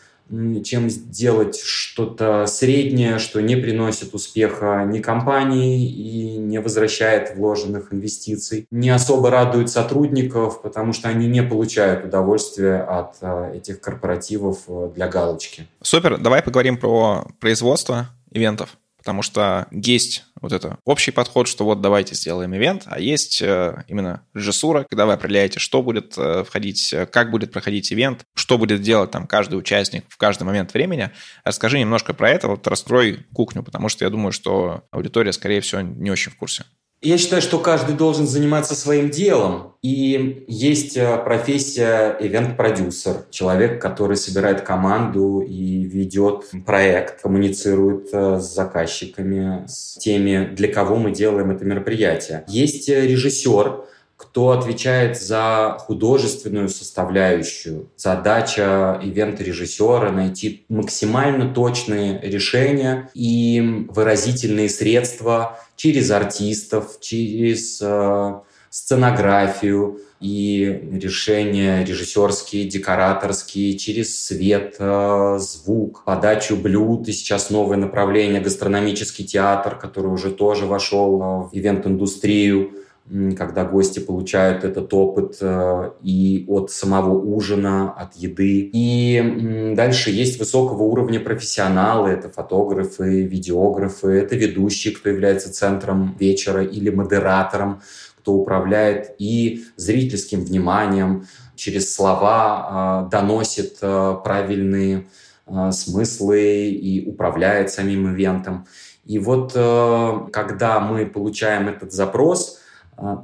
чем 0.65 0.89
сделать 0.91 1.59
что-то 1.61 2.47
среднее, 2.47 3.19
что 3.19 3.41
не 3.41 3.57
приносит 3.57 4.15
успеха 4.15 4.85
ни 4.87 5.01
компании 5.01 5.91
и 5.91 6.37
не 6.37 6.61
возвращает 6.61 7.37
вложенных 7.37 7.93
инвестиций. 7.93 8.67
Не 8.71 8.91
особо 8.91 9.31
радует 9.31 9.71
сотрудников, 9.71 10.63
потому 10.63 10.93
что 10.93 11.09
они 11.09 11.27
не 11.27 11.43
получают 11.43 12.05
удовольствия 12.05 12.83
от 12.83 13.17
э, 13.21 13.57
этих 13.57 13.81
корпоративов 13.81 14.59
э, 14.69 14.91
для 14.95 15.09
галочки. 15.09 15.67
Супер, 15.83 16.19
давай 16.19 16.43
поговорим 16.43 16.77
про 16.77 17.27
производство 17.41 18.09
ивентов. 18.31 18.77
Потому 19.01 19.23
что 19.23 19.67
есть 19.71 20.25
вот 20.41 20.53
это 20.53 20.79
общий 20.85 21.11
подход, 21.11 21.49
что 21.49 21.65
вот 21.65 21.81
давайте 21.81 22.15
сделаем 22.15 22.55
ивент, 22.55 22.85
а 22.87 23.01
есть 23.01 23.41
э, 23.41 23.85
именно 23.89 24.27
режиссура, 24.35 24.85
когда 24.89 25.07
вы 25.07 25.15
определяете, 25.15 25.59
что 25.59 25.83
будет 25.83 26.17
э, 26.19 26.45
входить, 26.45 26.93
э, 26.93 27.07
как 27.07 27.31
будет 27.31 27.51
проходить 27.51 27.93
ивент, 27.93 28.25
что 28.35 28.59
будет 28.59 28.83
делать 28.83 29.11
там 29.11 29.27
каждый 29.27 29.59
участник 29.59 30.05
в 30.09 30.17
каждый 30.19 30.45
момент 30.45 30.75
времени. 30.75 31.11
Расскажи 31.45 31.79
немножко 31.79 32.15
про 32.15 32.31
это, 32.31 32.49
вот 32.49 32.67
расстрой 32.67 33.27
кухню, 33.35 33.63
потому 33.63 33.89
что 33.89 34.05
я 34.05 34.11
думаю, 34.11 34.33
что 34.33 34.85
аудитория, 34.91 35.33
скорее 35.33 35.61
всего, 35.61 35.81
не 35.81 36.11
очень 36.11 36.33
в 36.33 36.37
курсе. 36.37 36.65
Я 37.03 37.17
считаю, 37.17 37.41
что 37.41 37.59
каждый 37.59 37.97
должен 37.97 38.27
заниматься 38.27 38.75
своим 38.75 39.09
делом. 39.09 39.75
И 39.81 40.45
есть 40.49 40.99
э, 40.99 41.17
профессия 41.25 42.15
ивент-продюсер, 42.21 43.25
человек, 43.31 43.81
который 43.81 44.19
собирает 44.19 44.61
команду 44.61 45.41
и 45.41 45.85
ведет 45.85 46.51
проект, 46.67 47.23
коммуницирует 47.23 48.11
э, 48.13 48.39
с 48.39 48.55
заказчиками, 48.55 49.67
с 49.67 49.97
теми, 49.97 50.55
для 50.55 50.71
кого 50.71 50.97
мы 50.97 51.13
делаем 51.13 51.51
это 51.51 51.65
мероприятие. 51.65 52.45
Есть 52.47 52.91
э, 52.91 53.07
режиссер, 53.07 53.83
кто 54.31 54.51
отвечает 54.51 55.21
за 55.21 55.77
художественную 55.81 56.69
составляющую. 56.69 57.91
Задача 57.97 59.01
ивент-режиссера 59.03 60.13
найти 60.13 60.65
максимально 60.69 61.53
точные 61.53 62.21
решения 62.21 63.11
и 63.13 63.87
выразительные 63.89 64.69
средства 64.69 65.59
через 65.75 66.13
артистов, 66.13 67.01
через 67.01 67.81
э, 67.83 68.35
сценографию 68.71 69.99
и 70.21 70.91
решения 70.93 71.85
режиссерские, 71.85 72.69
декораторские, 72.69 73.77
через 73.77 74.27
свет, 74.27 74.77
э, 74.79 75.39
звук, 75.41 76.05
подачу 76.05 76.55
блюд. 76.55 77.09
И 77.09 77.13
сейчас 77.13 77.51
новое 77.51 77.79
направление– 77.79 78.41
гастрономический 78.43 79.25
театр, 79.25 79.77
который 79.77 80.13
уже 80.13 80.31
тоже 80.31 80.67
вошел 80.67 81.19
в 81.19 81.51
ивент-индустрию 81.53 82.80
когда 83.37 83.65
гости 83.65 83.99
получают 83.99 84.63
этот 84.63 84.95
опыт 84.95 85.39
э, 85.41 85.91
и 86.03 86.45
от 86.49 86.71
самого 86.71 87.19
ужина, 87.19 87.93
от 87.93 88.15
еды. 88.15 88.71
И 88.73 89.73
дальше 89.75 90.11
есть 90.11 90.39
высокого 90.39 90.85
уровня 90.85 91.19
профессионалы, 91.19 92.11
это 92.11 92.29
фотографы, 92.29 93.23
видеографы, 93.23 94.09
это 94.13 94.37
ведущие, 94.37 94.95
кто 94.95 95.09
является 95.09 95.53
центром 95.53 96.17
вечера 96.21 96.63
или 96.63 96.91
модератором, 96.91 97.83
кто 98.19 98.35
управляет 98.35 99.15
и 99.19 99.65
зрительским 99.77 100.45
вниманием, 100.45 101.25
через 101.57 101.95
слова 101.95 103.07
э, 103.07 103.11
доносит 103.11 103.79
э, 103.83 104.17
правильные 104.25 105.09
э, 105.47 105.71
смыслы 105.73 106.71
и 106.71 107.09
управляет 107.09 107.71
самим 107.71 108.15
ивентом. 108.15 108.67
И 109.05 109.19
вот 109.19 109.53
когда 109.53 110.79
мы 110.79 111.07
получаем 111.07 111.69
этот 111.69 111.91
запрос, 111.93 112.60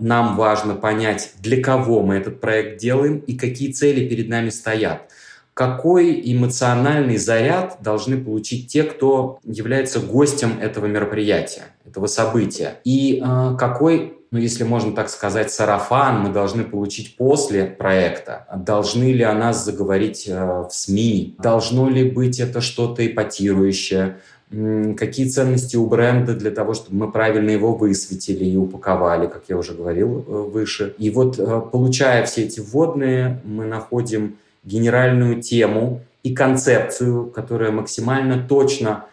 нам 0.00 0.37
важно 0.37 0.75
понять, 0.75 1.33
для 1.40 1.62
кого 1.62 2.02
мы 2.02 2.16
этот 2.16 2.40
проект 2.40 2.80
делаем 2.80 3.18
и 3.18 3.37
какие 3.37 3.73
цели 3.73 4.09
перед 4.09 4.28
нами 4.28 4.50
стоят. 4.50 5.11
Какой 5.54 6.21
эмоциональный 6.23 7.16
заряд 7.16 7.78
должны 7.80 8.18
получить 8.18 8.68
те, 8.68 8.83
кто 8.83 9.38
является 9.42 10.00
гостем 10.00 10.59
этого 10.61 10.85
мероприятия, 10.87 11.62
этого 11.87 12.09
события. 12.09 12.78
И 12.85 13.23
э, 13.25 13.56
какой 13.59 14.16
ну, 14.30 14.38
если 14.38 14.64
можно 14.64 14.92
так 14.92 15.09
сказать, 15.09 15.50
сарафан 15.50 16.21
мы 16.21 16.30
должны 16.30 16.64
получить 16.64 17.16
после 17.16 17.64
проекта? 17.64 18.47
Должны 18.54 19.12
ли 19.12 19.23
о 19.23 19.33
нас 19.33 19.64
заговорить 19.64 20.26
э, 20.28 20.62
в 20.68 20.68
СМИ? 20.71 21.37
Должно 21.38 21.88
ли 21.88 22.11
быть 22.11 22.40
это 22.40 22.61
что-то 22.61 23.06
эпатирующее? 23.06 24.18
Какие 24.49 25.29
ценности 25.29 25.76
у 25.76 25.87
бренда 25.87 26.35
для 26.35 26.53
того, 26.53 26.73
чтобы 26.75 27.07
мы 27.07 27.12
правильно 27.12 27.50
его 27.50 27.75
высветили 27.75 28.45
и 28.45 28.57
упаковали, 28.57 29.26
как 29.26 29.43
я 29.49 29.57
уже 29.57 29.75
говорил 29.75 30.25
э, 30.26 30.33
выше. 30.33 30.95
И 30.99 31.11
вот, 31.11 31.41
э, 31.41 31.62
получая 31.73 32.25
все 32.26 32.45
эти 32.45 32.61
вводные, 32.61 33.41
мы 33.45 33.65
находим 33.65 34.37
генеральную 34.62 35.43
тему 35.43 36.00
и 36.23 36.33
концепцию, 36.33 37.26
которая 37.26 37.73
максимально 37.73 38.47
точно 38.49 39.07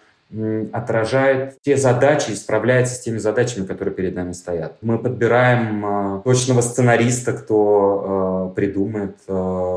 отражает 0.71 1.57
те 1.61 1.77
задачи 1.77 2.31
и 2.31 2.35
справляется 2.35 2.95
с 2.95 2.99
теми 2.99 3.19
задачами, 3.19 3.65
которые 3.65 3.93
перед 3.93 4.15
нами 4.15 4.31
стоят. 4.31 4.77
Мы 4.81 4.97
подбираем 4.97 5.85
э, 5.85 6.21
точного 6.23 6.61
сценариста, 6.61 7.33
кто 7.33 8.49
э, 8.51 8.55
придумает 8.55 9.17
э, 9.27 9.33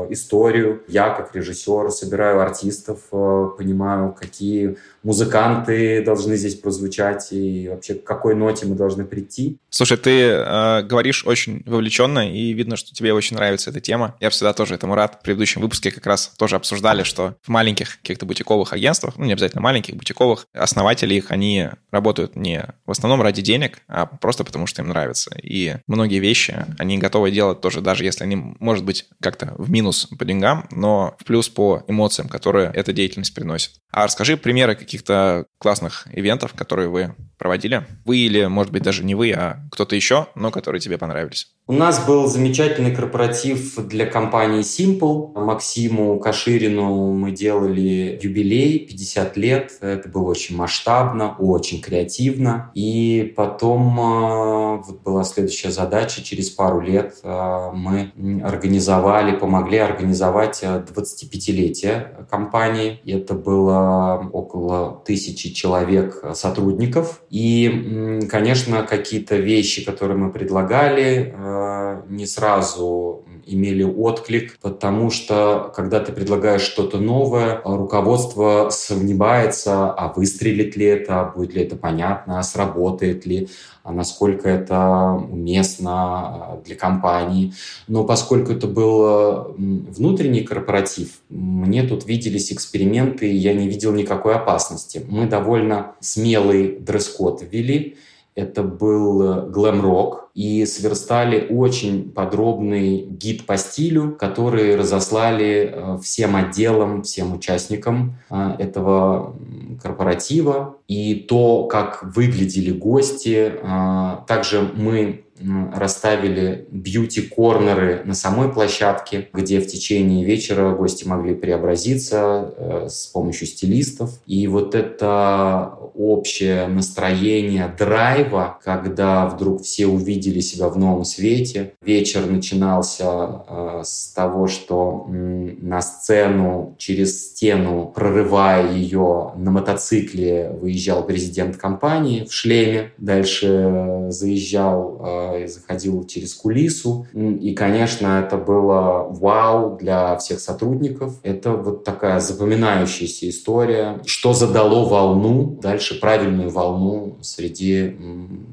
историю. 0.09 0.81
Я, 0.87 1.09
как 1.11 1.35
режиссер, 1.35 1.91
собираю 1.91 2.41
артистов, 2.41 2.99
э, 3.11 3.49
понимаю, 3.57 4.15
какие 4.19 4.77
музыканты 5.07 6.03
должны 6.03 6.35
здесь 6.35 6.55
прозвучать 6.55 7.29
и 7.31 7.69
вообще 7.69 7.93
к 7.93 8.03
какой 8.03 8.35
ноте 8.35 8.65
мы 8.65 8.75
должны 8.75 9.05
прийти. 9.05 9.57
Слушай, 9.69 9.95
ты 9.95 10.11
э, 10.11 10.81
говоришь 10.83 11.25
очень 11.25 11.63
вовлеченно, 11.65 12.29
и 12.29 12.51
видно, 12.51 12.75
что 12.75 12.93
тебе 12.93 13.13
очень 13.13 13.37
нравится 13.37 13.69
эта 13.69 13.79
тема. 13.79 14.17
Я 14.19 14.29
всегда 14.29 14.51
тоже 14.51 14.75
этому 14.75 14.95
рад. 14.95 15.19
В 15.21 15.23
предыдущем 15.23 15.61
выпуске 15.61 15.91
как 15.91 16.05
раз 16.05 16.33
тоже 16.37 16.57
обсуждали, 16.57 17.03
что 17.03 17.35
в 17.41 17.47
маленьких 17.47 18.01
каких-то 18.01 18.25
бутиковых 18.25 18.73
агентствах, 18.73 19.13
ну 19.17 19.23
не 19.23 19.31
обязательно 19.31 19.61
маленьких, 19.61 19.95
бутиковых, 19.95 20.45
основатели 20.51 21.15
их, 21.15 21.31
они 21.31 21.69
работают 21.89 22.35
не 22.35 22.65
в 22.85 22.91
основном 22.91 23.21
ради 23.21 23.41
денег, 23.41 23.79
а 23.87 24.07
просто 24.07 24.43
потому, 24.43 24.67
что 24.67 24.81
им 24.81 24.89
нравится. 24.89 25.33
И 25.41 25.77
многие 25.87 26.19
вещи 26.19 26.65
они 26.77 26.97
готовы 26.97 27.31
делать 27.31 27.61
тоже, 27.61 27.79
даже 27.79 28.03
если 28.03 28.25
они, 28.25 28.35
может 28.35 28.83
быть, 28.83 29.05
как-то 29.21 29.55
в 29.57 29.71
минус 29.71 30.09
по 30.19 30.25
деньгам, 30.25 30.67
но 30.69 31.15
в 31.17 31.23
плюс 31.23 31.47
по 31.47 31.85
эмоциям, 31.87 32.27
которые 32.27 32.71
эта 32.73 32.91
деятельность 32.91 33.33
приносит. 33.33 33.71
А 33.89 34.03
расскажи 34.03 34.35
примеры 34.35 34.75
каких-то 34.97 35.45
классных 35.59 36.07
ивентов, 36.11 36.53
которые 36.53 36.89
вы 36.89 37.15
проводили. 37.37 37.85
Вы 38.05 38.17
или, 38.17 38.45
может 38.45 38.71
быть, 38.71 38.83
даже 38.83 39.03
не 39.03 39.15
вы, 39.15 39.31
а 39.31 39.59
кто-то 39.71 39.95
еще, 39.95 40.27
но 40.35 40.51
которые 40.51 40.81
тебе 40.81 40.97
понравились. 40.97 41.47
У 41.69 41.73
нас 41.73 42.05
был 42.07 42.27
замечательный 42.27 42.95
корпоратив 42.95 43.75
для 43.89 44.05
компании 44.05 44.61
Simple. 44.61 45.37
Максиму 45.37 46.17
Каширину 46.17 47.11
мы 47.11 47.31
делали 47.31 48.17
юбилей, 48.23 48.79
50 48.87 49.35
лет. 49.35 49.73
Это 49.81 50.07
было 50.07 50.29
очень 50.29 50.55
масштабно, 50.55 51.35
очень 51.37 51.81
креативно. 51.81 52.71
И 52.73 53.33
потом 53.35 53.99
э, 53.99 54.81
вот 54.87 55.01
была 55.01 55.25
следующая 55.25 55.71
задача. 55.71 56.23
Через 56.23 56.51
пару 56.51 56.79
лет 56.79 57.15
э, 57.21 57.69
мы 57.73 58.13
организовали, 58.45 59.35
помогли 59.35 59.79
организовать 59.79 60.63
25-летие 60.63 62.25
компании. 62.29 63.01
Это 63.05 63.33
было 63.33 64.29
около 64.31 65.03
тысячи 65.05 65.53
человек 65.53 66.23
сотрудников. 66.33 67.23
И, 67.29 68.19
конечно, 68.29 68.83
какие-то 68.83 69.35
вещи, 69.35 69.83
которые 69.83 70.17
мы 70.17 70.31
предлагали, 70.31 71.33
э, 71.35 72.01
не 72.09 72.25
сразу 72.25 73.25
имели 73.47 73.83
отклик, 73.83 74.57
потому 74.61 75.09
что, 75.09 75.71
когда 75.75 75.99
ты 76.01 76.11
предлагаешь 76.11 76.61
что-то 76.61 76.99
новое, 76.99 77.61
руководство 77.63 78.69
сомневается, 78.69 79.91
а 79.91 80.11
выстрелит 80.13 80.75
ли 80.75 80.85
это, 80.85 81.31
будет 81.35 81.53
ли 81.53 81.63
это 81.63 81.75
понятно, 81.75 82.39
а 82.39 82.43
сработает 82.43 83.25
ли, 83.25 83.49
а 83.83 83.93
насколько 83.93 84.49
это 84.49 85.17
уместно 85.31 85.91
а, 85.93 86.61
для 86.65 86.75
компании. 86.75 87.53
Но 87.87 88.03
поскольку 88.03 88.51
это 88.51 88.67
был 88.67 89.55
внутренний 89.57 90.41
корпоратив, 90.41 91.21
мне 91.29 91.83
тут 91.83 92.05
виделись 92.05 92.51
эксперименты, 92.51 93.31
и 93.31 93.35
я 93.35 93.53
не 93.53 93.69
видел 93.69 93.93
никакой 93.93 94.35
опасности. 94.35 95.05
Мы 95.07 95.25
довольно 95.25 95.93
смелый 96.01 96.77
дресс-код 97.17 97.43
ввели, 97.51 97.97
это 98.35 98.61
был 98.61 99.49
глэм-рок, 99.49 100.29
и 100.35 100.63
сверстали 100.67 101.47
очень 101.49 102.11
подробный 102.11 103.01
гид 103.01 103.47
по 103.47 103.57
стилю, 103.57 104.15
который 104.15 104.75
разослали 104.75 105.71
э, 105.73 105.97
всем 106.03 106.35
отделам, 106.35 107.01
всем 107.01 107.33
участникам 107.33 108.19
э, 108.29 108.51
этого 108.59 109.35
корпоратива. 109.81 110.75
И 110.87 111.15
то, 111.15 111.63
как 111.63 112.03
выглядели 112.15 112.69
гости, 112.69 113.53
э, 113.59 114.17
также 114.27 114.61
мы 114.75 115.23
расставили 115.73 116.67
бьюти-корнеры 116.71 118.01
на 118.05 118.13
самой 118.13 118.51
площадке, 118.51 119.29
где 119.33 119.59
в 119.59 119.67
течение 119.67 120.23
вечера 120.25 120.73
гости 120.75 121.05
могли 121.05 121.35
преобразиться 121.35 122.53
э, 122.57 122.87
с 122.89 123.07
помощью 123.07 123.47
стилистов. 123.47 124.19
И 124.25 124.47
вот 124.47 124.75
это 124.75 125.77
общее 125.95 126.67
настроение 126.67 127.73
драйва, 127.77 128.59
когда 128.63 129.27
вдруг 129.27 129.63
все 129.63 129.87
увидели 129.87 130.39
себя 130.39 130.69
в 130.69 130.77
новом 130.77 131.05
свете. 131.05 131.73
Вечер 131.81 132.25
начинался 132.25 133.43
э, 133.47 133.81
с 133.83 134.13
того, 134.13 134.47
что 134.47 135.05
на 135.07 135.81
сцену 135.81 136.75
через 136.77 137.29
стену, 137.29 137.91
прорывая 137.93 138.71
ее 138.73 139.33
на 139.35 139.51
мотоцикле, 139.51 140.51
выезжал 140.61 141.03
президент 141.03 141.57
компании 141.57 142.25
в 142.25 142.33
шлеме. 142.33 142.91
Дальше 142.97 143.47
э, 143.47 144.11
заезжал 144.11 145.26
и 145.35 145.47
заходил 145.47 146.05
через 146.05 146.33
кулису. 146.33 147.07
И, 147.13 147.53
конечно, 147.53 148.23
это 148.23 148.37
было 148.37 149.07
вау 149.09 149.77
для 149.77 150.15
всех 150.17 150.39
сотрудников. 150.39 151.19
Это 151.23 151.51
вот 151.51 151.83
такая 151.83 152.19
запоминающаяся 152.19 153.29
история, 153.29 153.99
что 154.05 154.33
задало 154.33 154.87
волну, 154.87 155.59
дальше 155.61 155.99
правильную 155.99 156.49
волну 156.49 157.17
среди 157.21 157.97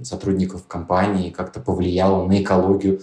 сотрудников 0.02 0.66
компании, 0.66 1.30
как-то 1.30 1.60
повлияло 1.60 2.26
на 2.26 2.42
экологию 2.42 3.00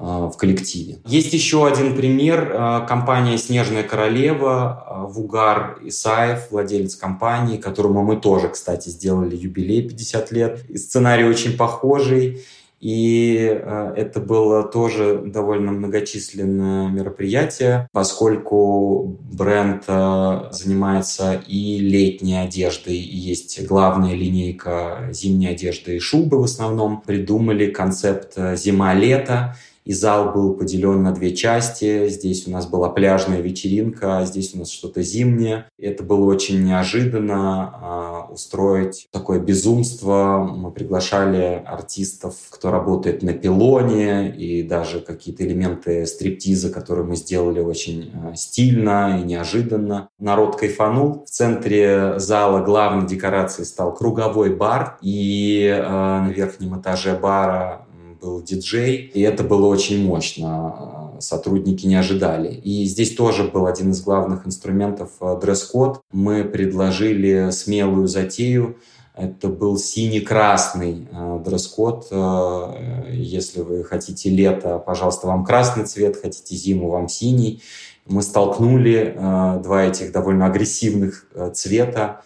в 0.00 0.36
коллективе. 0.36 0.98
Есть 1.06 1.32
еще 1.32 1.66
один 1.66 1.96
пример. 1.96 2.52
Э, 2.52 2.86
компания 2.86 3.36
«Снежная 3.36 3.82
королева», 3.82 4.84
э, 4.86 5.12
Вугар 5.12 5.78
Исаев, 5.82 6.50
владелец 6.50 6.94
компании, 6.94 7.56
которому 7.56 8.02
мы 8.02 8.16
тоже, 8.16 8.48
кстати, 8.48 8.90
сделали 8.90 9.34
юбилей 9.34 9.88
50 9.88 10.32
лет. 10.32 10.64
И 10.68 10.76
сценарий 10.76 11.24
очень 11.24 11.56
похожий. 11.56 12.44
И 12.80 13.38
э, 13.50 13.92
это 13.96 14.20
было 14.20 14.62
тоже 14.62 15.20
довольно 15.24 15.72
многочисленное 15.72 16.88
мероприятие, 16.88 17.88
поскольку 17.92 19.18
бренд 19.32 19.84
э, 19.88 20.42
занимается 20.52 21.42
и 21.46 21.78
летней 21.78 22.36
одеждой, 22.36 22.96
и 22.96 23.16
есть 23.16 23.66
главная 23.66 24.14
линейка 24.14 25.08
зимней 25.10 25.50
одежды 25.50 25.96
и 25.96 25.98
шубы 25.98 26.40
в 26.40 26.44
основном. 26.44 27.00
Придумали 27.00 27.70
концепт 27.70 28.34
э, 28.36 28.56
зима-лето, 28.56 29.56
и 29.88 29.94
зал 29.94 30.34
был 30.34 30.52
поделен 30.52 31.02
на 31.02 31.12
две 31.12 31.34
части. 31.34 32.10
Здесь 32.10 32.46
у 32.46 32.50
нас 32.50 32.66
была 32.66 32.90
пляжная 32.90 33.40
вечеринка, 33.40 34.18
а 34.18 34.26
здесь 34.26 34.54
у 34.54 34.58
нас 34.58 34.70
что-то 34.70 35.02
зимнее. 35.02 35.64
Это 35.78 36.04
было 36.04 36.26
очень 36.26 36.62
неожиданно 36.62 37.72
а, 37.72 38.17
устроить 38.30 39.08
такое 39.10 39.40
безумство. 39.40 40.48
Мы 40.50 40.70
приглашали 40.70 41.62
артистов, 41.66 42.34
кто 42.50 42.70
работает 42.70 43.22
на 43.22 43.32
пилоне, 43.32 44.34
и 44.34 44.62
даже 44.62 45.00
какие-то 45.00 45.44
элементы 45.44 46.06
стриптиза, 46.06 46.70
которые 46.70 47.06
мы 47.06 47.16
сделали 47.16 47.60
очень 47.60 48.12
а, 48.14 48.34
стильно 48.34 49.18
и 49.20 49.24
неожиданно. 49.24 50.08
Народ 50.18 50.56
кайфанул. 50.56 51.24
В 51.24 51.30
центре 51.30 52.18
зала 52.18 52.64
главной 52.64 53.06
декорацией 53.06 53.66
стал 53.66 53.94
круговой 53.94 54.54
бар, 54.54 54.98
и 55.00 55.64
э, 55.66 55.82
на 55.82 56.30
верхнем 56.30 56.80
этаже 56.80 57.16
бара 57.16 57.87
был 58.20 58.42
диджей, 58.42 58.96
и 58.96 59.20
это 59.20 59.44
было 59.44 59.66
очень 59.66 60.04
мощно. 60.04 61.14
Сотрудники 61.20 61.86
не 61.86 61.96
ожидали. 61.96 62.54
И 62.54 62.84
здесь 62.84 63.14
тоже 63.14 63.44
был 63.44 63.66
один 63.66 63.90
из 63.90 64.00
главных 64.02 64.46
инструментов 64.46 65.10
э, 65.20 65.38
дресс-код. 65.40 66.00
Мы 66.12 66.44
предложили 66.44 67.50
смелую 67.50 68.06
затею 68.06 68.76
Это 69.18 69.48
был 69.48 69.78
синий-красный 69.78 71.08
э, 71.10 71.42
дресс-код. 71.44 72.06
Э, 72.12 73.10
если 73.10 73.62
вы 73.62 73.82
хотите 73.82 74.30
лето, 74.30 74.78
пожалуйста, 74.78 75.26
вам 75.26 75.44
красный 75.44 75.84
цвет, 75.84 76.16
хотите 76.22 76.54
зиму, 76.54 76.88
вам 76.88 77.08
синий. 77.08 77.60
Мы 78.06 78.22
столкнули 78.22 79.14
э, 79.16 79.60
два 79.62 79.82
этих 79.82 80.12
довольно 80.12 80.46
агрессивных 80.46 81.26
цвета, 81.52 82.22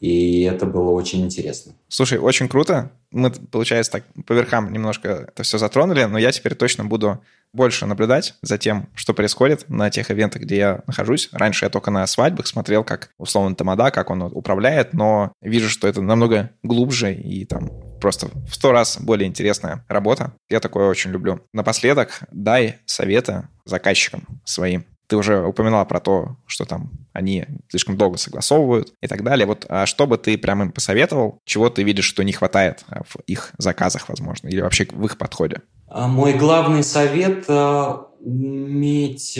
и 0.00 0.42
это 0.42 0.66
было 0.66 0.90
очень 0.90 1.24
интересно. 1.24 1.72
Слушай, 1.88 2.18
очень 2.18 2.46
круто. 2.46 2.90
Мы, 3.14 3.30
получается, 3.30 3.92
так 3.92 4.04
по 4.26 4.32
верхам 4.32 4.72
немножко 4.72 5.26
это 5.28 5.42
все 5.44 5.56
затронули, 5.56 6.04
но 6.04 6.18
я 6.18 6.32
теперь 6.32 6.54
точно 6.54 6.84
буду 6.84 7.22
больше 7.52 7.86
наблюдать 7.86 8.34
за 8.42 8.58
тем, 8.58 8.88
что 8.94 9.14
происходит 9.14 9.68
на 9.68 9.88
тех 9.88 10.10
ивентах, 10.10 10.42
где 10.42 10.56
я 10.56 10.80
нахожусь. 10.86 11.28
Раньше 11.32 11.64
я 11.64 11.70
только 11.70 11.90
на 11.90 12.06
свадьбах 12.06 12.48
смотрел, 12.48 12.82
как 12.82 13.10
условно 13.16 13.54
Тамада, 13.54 13.90
как 13.92 14.10
он 14.10 14.22
управляет, 14.22 14.92
но 14.92 15.32
вижу, 15.40 15.70
что 15.70 15.86
это 15.86 16.02
намного 16.02 16.50
глубже 16.62 17.14
и 17.14 17.44
там 17.44 17.70
просто 18.00 18.28
в 18.48 18.54
сто 18.54 18.72
раз 18.72 18.98
более 19.00 19.28
интересная 19.28 19.84
работа. 19.88 20.34
Я 20.50 20.60
такое 20.60 20.88
очень 20.88 21.12
люблю. 21.12 21.40
Напоследок 21.52 22.20
дай 22.32 22.80
советы 22.84 23.48
заказчикам 23.64 24.26
своим. 24.44 24.84
Ты 25.06 25.16
уже 25.16 25.44
упоминала 25.44 25.84
про 25.84 26.00
то, 26.00 26.36
что 26.46 26.64
там 26.64 26.90
они 27.12 27.46
слишком 27.68 27.96
долго 27.96 28.18
согласовывают 28.18 28.92
и 29.00 29.06
так 29.06 29.22
далее. 29.22 29.46
Вот 29.46 29.66
а 29.68 29.86
что 29.86 30.06
бы 30.06 30.18
ты 30.18 30.36
прям 30.36 30.62
им 30.62 30.72
посоветовал, 30.72 31.40
чего 31.44 31.70
ты 31.70 31.82
видишь, 31.82 32.04
что 32.04 32.22
не 32.24 32.32
хватает 32.32 32.84
а, 32.88 33.02
в 33.04 33.16
их 33.26 33.52
заказах, 33.58 34.08
возможно, 34.08 34.48
или 34.48 34.60
вообще 34.60 34.86
в 34.90 35.04
их 35.04 35.16
подходе? 35.16 35.60
А, 35.88 36.08
мой 36.08 36.34
главный 36.34 36.82
совет 36.82 37.44
а, 37.48 38.08
уметь 38.20 39.38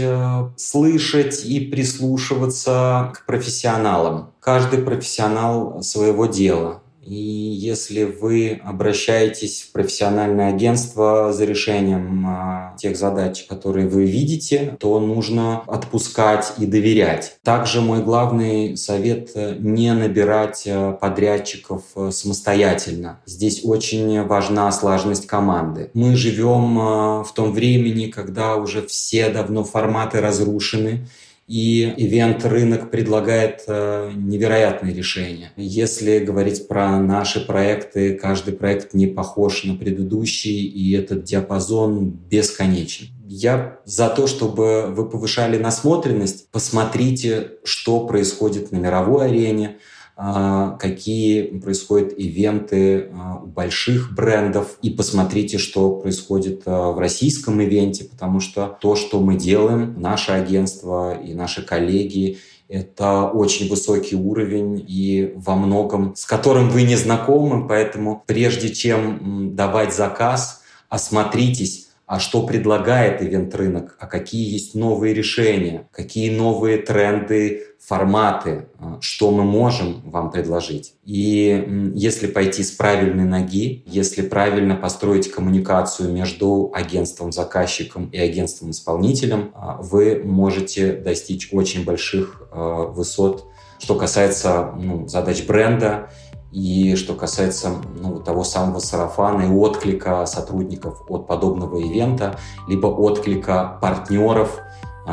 слышать 0.57 1.45
и 1.45 1.61
прислушиваться 1.61 3.13
к 3.15 3.27
профессионалам. 3.27 4.35
Каждый 4.41 4.81
профессионал 4.81 5.83
своего 5.83 6.27
дела. 6.27 6.84
И 7.07 7.15
если 7.15 8.05
вы 8.05 8.61
обращаетесь 8.65 9.63
в 9.63 9.73
профессиональное 9.73 10.49
агентство 10.49 11.33
за 11.33 11.45
решением 11.45 12.25
а, 12.27 12.77
тех 12.79 12.97
задач, 12.97 13.45
которые 13.47 13.87
вы 13.87 14.05
видите, 14.05 14.77
то 14.81 14.99
нужно 15.01 15.63
отпускать 15.67 16.55
и 16.59 16.67
доверять. 16.67 17.37
Также 17.43 17.81
мой 17.81 18.03
главный 18.03 18.77
совет– 18.77 19.31
не 19.59 19.93
набирать 19.93 20.65
а, 20.67 20.93
подрядчиков 20.93 21.83
а, 21.95 22.11
самостоятельно. 22.11 23.21
Здесь 23.27 23.61
очень 23.65 24.23
важна 24.23 24.71
слаженность 24.73 25.27
команды. 25.27 25.91
Мы 25.95 26.17
живем 26.17 27.25
в 27.25 27.33
том 27.35 27.53
времени, 27.53 28.07
когда 28.07 28.57
уже 28.57 28.87
все 28.87 29.29
давно 29.29 29.65
форматы 29.65 30.21
разрушены, 30.21 31.07
и 31.47 31.95
ивент-рынок 31.97 32.91
предлагает 32.91 33.65
э, 33.67 34.13
невероятные 34.15 34.95
решения. 34.95 35.53
Если 35.57 36.19
говорить 36.21 36.69
про 36.69 36.99
наши 36.99 37.45
проекты, 37.45 38.15
каждый 38.15 38.55
проект 38.55 38.95
не 38.95 39.07
похож 39.07 39.65
на 39.65 39.75
предыдущий, 39.75 40.65
и 40.65 40.93
этот 40.97 41.25
диапазон 41.25 42.09
бесконечен. 42.09 43.09
Я 43.27 43.81
за 43.85 44.09
то, 44.09 44.27
чтобы 44.27 44.87
вы 44.89 45.09
повышали 45.09 45.59
насмотренность, 45.59 46.51
посмотрите, 46.51 47.53
что 47.65 48.07
происходит 48.07 48.73
на 48.73 48.77
мировой 48.77 49.27
арене, 49.27 49.79
какие 50.17 51.59
происходят 51.59 52.17
ивенты 52.17 53.11
а, 53.13 53.41
у 53.43 53.47
больших 53.47 54.15
брендов, 54.15 54.79
и 54.81 54.91
посмотрите, 54.91 55.59
что 55.59 55.97
происходит 55.97 56.63
а, 56.67 56.93
в 56.93 56.99
российском 57.01 57.61
ивенте, 57.61 58.05
потому 58.05 58.39
что 58.39 58.79
то, 58.81 58.95
что 58.95 59.19
мы 59.19 59.35
делаем, 59.37 60.01
наше 60.01 60.31
агентство 60.31 61.21
и 61.21 61.35
наши 61.35 61.63
коллеги, 61.63 62.39
это 62.69 63.25
очень 63.25 63.69
высокий 63.69 64.15
уровень 64.15 64.85
и 64.87 65.33
во 65.37 65.57
многом 65.57 66.15
с 66.17 66.25
которым 66.25 66.71
вы 66.71 66.83
не 66.83 66.97
знакомы, 66.97 67.67
поэтому 67.67 68.23
прежде 68.25 68.73
чем 68.73 69.55
давать 69.57 69.95
заказ, 69.95 70.63
осмотритесь, 70.89 71.84
а 72.07 72.19
что 72.19 72.47
предлагает 72.47 73.23
ивент-рынок, 73.23 73.97
а 73.99 74.07
какие 74.07 74.53
есть 74.53 74.75
новые 74.75 75.15
решения, 75.15 75.89
какие 75.91 76.37
новые 76.37 76.79
тренды 76.79 77.63
форматы, 77.81 78.69
а, 78.79 78.99
что 79.01 79.31
мы 79.31 79.45
можем 79.45 80.03
вам 80.11 80.31
предложить. 80.31 80.95
И 81.05 81.93
если 81.95 82.27
пойти 82.27 82.63
с 82.63 82.71
правильной 82.71 83.25
ноги, 83.25 83.83
если 83.87 84.23
правильно 84.23 84.75
построить 84.75 85.31
коммуникацию 85.31 86.13
между 86.13 86.71
агентством-заказчиком 86.75 88.07
и 88.07 88.19
агентством-исполнителем, 88.19 89.53
а, 89.55 89.79
вы 89.83 90.23
можете 90.25 90.93
достичь 90.93 91.49
очень 91.53 91.85
больших 91.85 92.49
а, 92.51 92.87
высот, 92.87 93.47
что 93.79 93.97
касается 93.97 94.73
ну, 94.79 95.07
задач 95.09 95.45
бренда 95.45 96.11
и 96.55 96.95
что 96.97 97.15
касается 97.15 97.73
ну, 98.01 98.21
того 98.21 98.45
самого 98.45 98.79
сарафана 98.79 99.43
и 99.43 99.51
отклика 99.51 100.25
сотрудников 100.25 101.03
от 101.09 101.27
подобного 101.27 101.79
ивента, 101.79 102.39
либо 102.69 102.87
отклика 102.87 103.79
партнеров, 103.83 104.61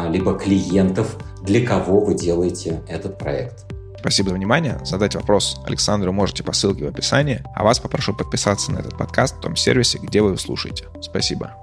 либо 0.09 0.37
клиентов– 0.37 1.17
для 1.41 1.65
кого 1.65 2.01
вы 2.01 2.15
делаете 2.15 2.81
этот 2.87 3.17
проект. 3.17 3.65
Спасибо 3.99 4.29
за 4.29 4.35
внимание. 4.35 4.79
Задать 4.83 5.15
вопрос 5.15 5.59
Александру 5.65 6.11
можете 6.11 6.43
по 6.43 6.53
ссылке 6.53 6.85
в 6.85 6.87
описании, 6.87 7.43
а 7.55 7.63
вас 7.63 7.79
попрошу 7.79 8.15
подписаться 8.15 8.71
на 8.71 8.79
этот 8.79 8.97
подкаст 8.97 9.37
в 9.37 9.41
том 9.41 9.55
сервисе, 9.55 9.99
где 10.01 10.21
вы 10.21 10.29
его 10.29 10.37
слушаете. 10.37 10.85
Спасибо. 11.01 11.55